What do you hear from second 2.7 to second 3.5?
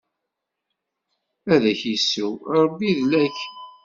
idel-ak!